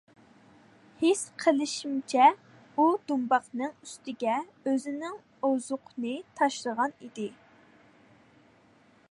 [1.01, 2.29] ھېس قىلىشىمچە
[2.83, 4.39] ئۇ دۇمباقنىڭ ئۈستىگە
[4.71, 7.29] ئۆزىنىڭ ئوزۇقىنى تاشلىغان ئىدى.